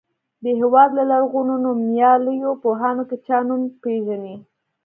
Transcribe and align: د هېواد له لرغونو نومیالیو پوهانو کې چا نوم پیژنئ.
د 0.43 0.45
هېواد 0.59 0.89
له 0.97 1.03
لرغونو 1.11 1.53
نومیالیو 1.65 2.59
پوهانو 2.63 3.03
کې 3.09 3.17
چا 3.25 3.37
نوم 3.47 3.61
پیژنئ. 3.83 4.35